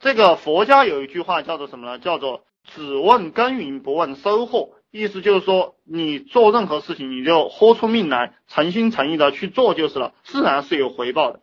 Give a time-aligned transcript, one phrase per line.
[0.00, 1.98] 这个佛家有一句话叫做什么呢？
[1.98, 11.40] 叫做只问耕耘不问收获，意思就是说你做任何事情你就豁出命来，诚心诚意的去做就是了，自然是有回报的。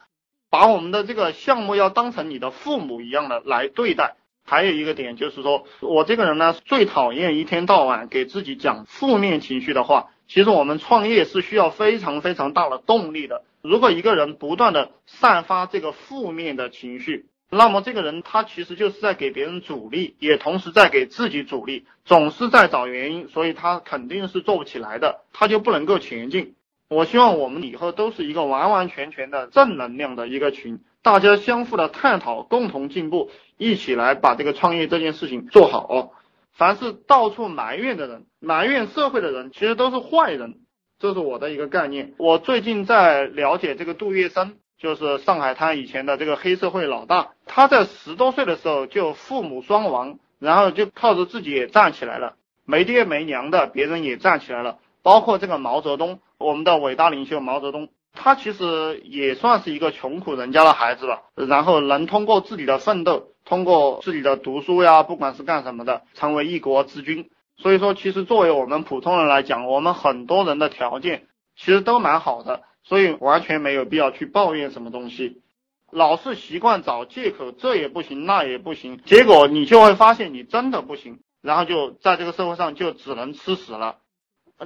[0.49, 4.15] 把我们的这个项目要当成你的父母一样的来对待。
[4.45, 10.11] 还有一个点就是说，我这个人呢最讨厌一天到晚给自己讲负面情绪的话。
[10.27, 13.43] 其实我们创业是需要非常非常大的动力的。
[13.61, 26.55] 如果一个人不断的散发这个负面的情绪，那么这个人他其实就是在给别人阻力，也同时在给自己阻力，总是在找原因，所以他肯定是做不起来的，他就不能够前进。
[26.89, 36.11] 我希望我们以后都是一个完完全全的正能量的一个群，大家相互的探讨，共同进步，一起来把这个创业这件事情做好。
[36.51, 40.59] 凡是到处埋怨的人，埋怨社会的人，其实都是坏人，
[40.99, 42.13] 这是我的一个概念。
[42.17, 47.34] 我最近在了解这个杜月笙，就是上海滩以前的这个黑社会老大。
[47.55, 52.33] 他在十多岁的时候就父母双亡，然后就靠着自己也站起来了，
[52.65, 54.79] 没爹没娘的，别人也站起来了。
[55.01, 63.29] 包括这个毛泽东，我们的伟大领袖毛泽东，他其实也算是一个穷苦人家的孩子吧，然后能通过自己的奋斗。
[63.45, 67.29] 通过自己的读书呀，不管是干什么的，成为一国之君。
[67.55, 75.41] 所以说，其实作为我们普通人来讲，我们很多人的条件其实都蛮好的，所以完全没有必要去抱怨什么东西。
[75.91, 83.97] 老是习惯找借口，这也不行，那也不行，结果你就会发现你真的不行，然后就在这个社会上就只能吃屎了。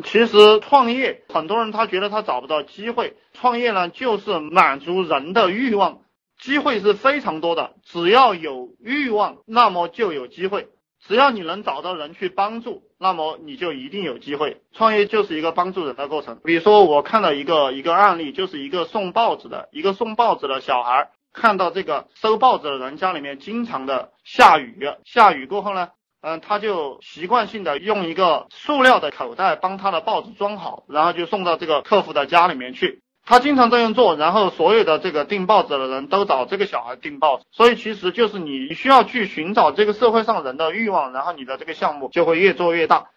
[0.04, 6.02] 其实创业，很多人他觉得他找不到机会，创业呢就是满足人的欲望。
[6.38, 10.70] 机会是非常多的，只要有欲望，那么就有机会。
[11.02, 14.62] 只要你能找到人去帮助，那么你就一定有机会。
[14.74, 16.40] 创业就是一个帮助人的过程。
[16.44, 25.90] 比如说，我看到一个一个案例，就是一个送报纸的一个送报纸的小孩，看到这个收报纸的人家里面经常的下雨，下雨过后呢，
[26.22, 33.02] 嗯，他就习惯性的用一个塑料的口袋帮他的报纸装好，然后就送到这个客户的家里面去。
[33.30, 43.12] 他经常这样做，然后所有的这个订报纸的人都找这个小孩订报纸，所以其实就是你需要去寻找这个社会上人的欲望，然后你的这个项目就会越做越大。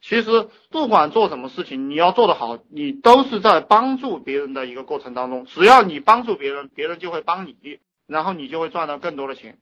[0.00, 5.46] 其实不管做什么事情，你要做得好，你都是在帮助别人的一个过程当中。
[5.46, 9.58] 只要你帮助别人，别人就会帮你，然后你就会赚到更多的钱。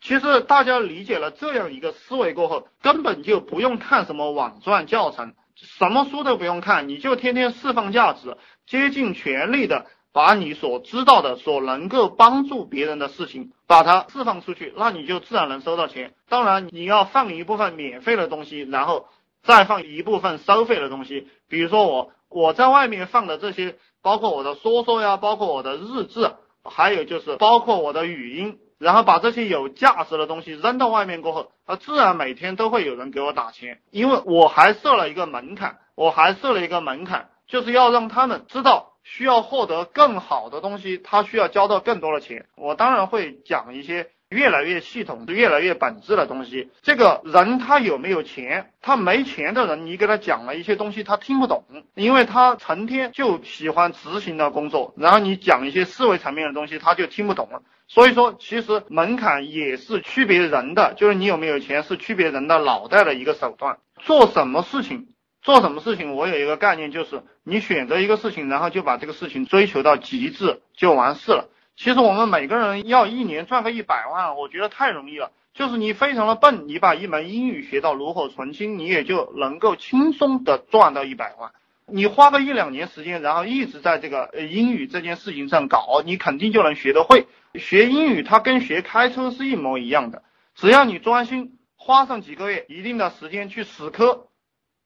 [0.00, 8.36] 其实大家理解了这样一个思维过后，根本就不用看什么网赚教程，什么书都不用看，你就天天释放价值。
[8.66, 16.14] 竭尽全力的把你所知道的、所能够帮助别人的事情，把它释放出去，那你就自然能收到钱。
[16.28, 19.06] 当然，你要放一部分免费的东西，然后
[19.42, 21.28] 再放一部分收费的东西。
[21.48, 26.30] 比如说我我在外面放的这些，包括我的说说呀，包括我的日志，
[26.62, 37.28] 还有就是包括我的语音，然后把这些有价值的东西扔到外面过后，他，自然每天都会有人给我打钱，因为我还设了一个门槛，我还设了一个门槛。
[37.46, 42.46] 就是要让他们知道，需要获得更好的东西，他需要交到更多的钱。
[42.56, 46.70] 我当然会讲一些越来越系统、越来越本质的东西。
[46.82, 48.72] 这个人他有没有钱？
[48.80, 54.94] 他没钱的人，你给他讲了一些东西，他听不懂，因为他成天就喜欢执行的工作。
[54.96, 57.62] 然后你讲一些思维层面的东西，他就听不懂了。
[57.86, 63.78] 所以说，其实门槛也是区别人的，就是你有没有钱是区别人的脑袋的一个手段。
[64.00, 65.08] 做什么事情？
[65.42, 71.48] 做什么事情，我有一个概念，就是你选择一个事情，然后就把这个事情追求到极致就完事了。
[71.76, 75.32] 其实我们每个人要一年赚个一百万，我觉得太容易了。
[75.54, 81.52] 就是你非常的笨，你把一门英语学到炉火纯青，你也就能够轻松的赚到一百万。
[81.86, 87.26] 你花个一两年时间，然后一直在这个英语这件事情上搞，你肯定就能学得会。
[87.54, 90.22] 学英语它跟学开车是一模一样的，
[90.54, 94.28] 只要你专心，花上几个月一定的时间去死磕。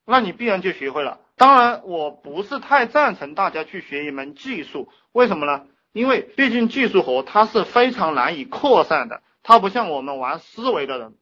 [0.04, 1.20] 那你必然就学会了。
[1.36, 5.66] 当然，我不是太赞成大家去学一门技术，为什么呢？
[5.96, 11.14] 因为毕竟技术活它是非常难以扩散的，它不像我们玩思维的人，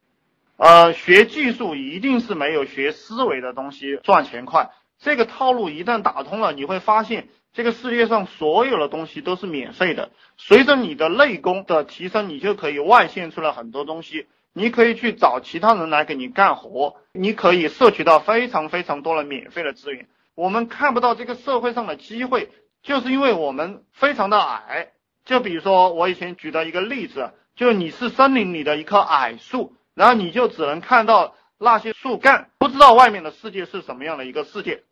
[0.57, 4.73] 呃，学技术一定是没有学思维的东西赚钱快。
[4.99, 10.11] 这个套路一旦打通了，你会发现这个世界上所有的东西都是免费的。
[10.37, 14.27] 随着你的内功的提升，你就可以外现出来很多东西。
[14.53, 20.09] 你可以去找其他人来给你干活，你可以摄取到非常非常多的免费的资源。
[20.35, 22.51] 我们看不到这个社会上的机会，
[22.85, 24.93] 就是因为我们非常的矮。
[25.25, 34.83] 就比如说我以前举的一个例子，就你是森林里的一棵矮树，然后你就只能看到那些树干，不知道外面的世界是什么样的一个世界。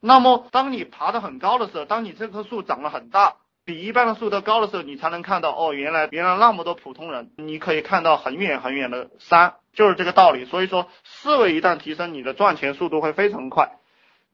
[0.00, 10.44] 那么当你爬得很高的时候，当你这棵树长得很大，比一般的树都高的时候，你才能看到哦，原来原来那么多普通人，你可以看到很远很远的山，就是这个道理。
[10.44, 13.79] 所以说，思维一旦提升，你的赚钱速度会非常快。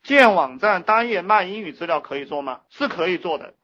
[0.07, 2.61] 建网站单页卖英语资料可以做吗？
[2.71, 3.55] 是可以做的，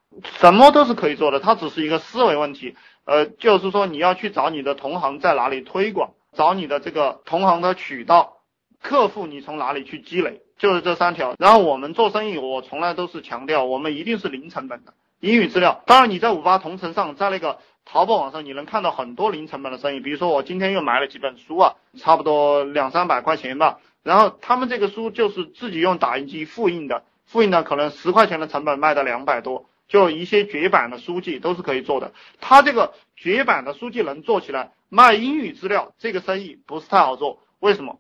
[0.40, 2.74] 什么都是可以做的，它只是一个思维问题。
[3.04, 8.38] 呃，就是说你要去找你的同行在哪里推广，找你的这个同行的渠道，
[8.82, 11.36] 客户你从哪里去积累，就是这三条。
[11.38, 15.82] 然后我们做生意，我从来都是强调，我们一定是零成本的英语资料。
[15.86, 20.00] 当然你在五八同城上，在那个淘宝网上，你能看到很多零成本的生意。
[20.00, 23.78] 比如说我今天又买了几本书啊，差不多两三百块钱吧。
[24.02, 29.66] 然后他们这个书就是自己用打印机复印的，复印的可能十块钱的成本卖到两百多。
[29.88, 37.98] 就一些绝版的书籍都是可以做的，他这个绝版的书籍能做起来，卖英语资料这个生意不是太好做，为什么？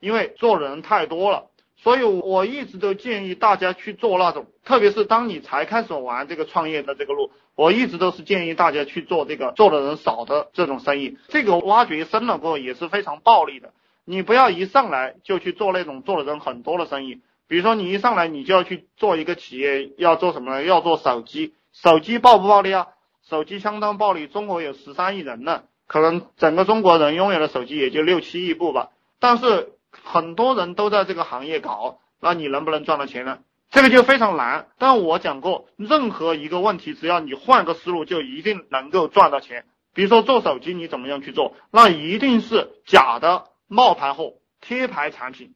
[0.00, 13.74] 因为做人太多了，所以我一直都建议大家去做那种，特别是当你才开始玩这个创业的这个路，我一直都是建议大家去做这个做的人少的这种生意，这个挖掘深了过后也是非常暴利的，
[14.10, 17.20] 你不要一上来就去做那种做的人很多的生意。
[17.46, 20.62] 比如说你一上来你就要去做一个企业，要做什么呢？
[20.64, 22.86] 要做手机，手机暴不暴利啊？
[23.28, 28.88] 手机相当暴利，中国有十三亿人呢，可能整个中国人拥有的手机也就六七亿部吧。
[29.18, 33.40] 但是很多人都在这个行业搞，那你能不能赚到钱呢？
[33.70, 34.68] 这个就非常难。
[34.78, 39.66] 但我讲过，任何一个问题，只要你换个思路，就一定能够赚到钱。
[39.92, 41.54] 比如说做手机，你怎么样去做？
[41.70, 45.54] 那一定是假的冒牌货、贴牌产品，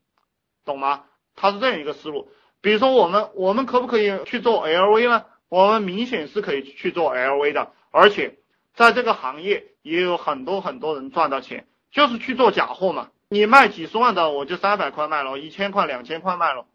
[0.64, 1.04] 懂吗？
[1.34, 2.28] 它是这样一个思路，
[2.60, 5.24] 比如说我们我们可不可以去做 LV 呢？
[5.48, 8.38] 我们明显是可以去做 LV 的，而且
[8.74, 13.08] 在这个行业也有很多很多人赚到钱，就是去做假货嘛。
[13.28, 16.66] 你卖几十万的，我就三百块卖了，一千块、两千块卖了，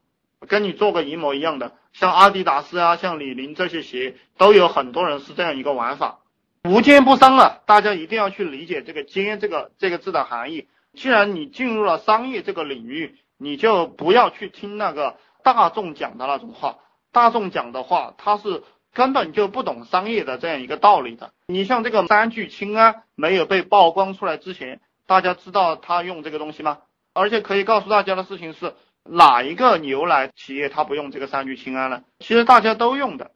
[0.48, 1.74] 跟你做个一模一样的。
[1.94, 6.20] 像阿迪达斯啊，像李宁这些鞋，都有很多人是这样一个玩法。
[6.64, 10.68] 无奸不商啊，大家一定要去理解这个奸这个这个字的含义。
[10.94, 16.80] 既然你进入了商业这个领域，你就不要去听那个大众讲的那种话，
[17.12, 18.64] 大众讲的话，他是
[18.94, 21.32] 根本就不懂商业的这样一个道理的。
[21.46, 26.80] 你像这个三聚氰胺没有被曝光出来之前，大家知道他用这个东西吗？
[27.14, 28.74] 而且可以告诉大家的事情是，
[29.04, 32.04] 哪一个牛奶企业他不用这个三聚氰胺呢？
[32.20, 33.32] 其实大家都用的，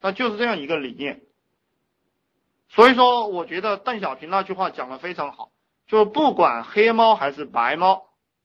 [0.00, 1.20] 那就是这样一个理念。
[2.68, 5.50] 所以说，我觉得邓小平那句话讲的非常好，
[5.92, 8.04] 就不管黑猫还是白猫。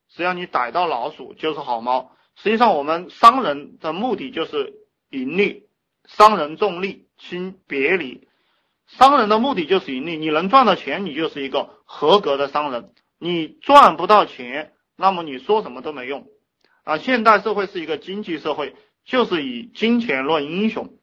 [0.10, 2.12] 只要你逮到老鼠就是好猫。
[2.36, 4.74] 实际上，我们商人的目的就是
[5.10, 5.70] 盈利，
[6.04, 8.28] 商人重利轻别离。
[8.86, 12.92] 商人的目的就是盈利，你能赚到钱，你就是一个合格的商人。
[13.18, 16.28] 你赚不到钱，那么你说什么都没用。
[16.84, 20.97] 啊，现代社会是一个经济社会，就是以金钱论英雄。